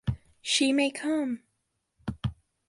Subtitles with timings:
[0.41, 1.43] She may come!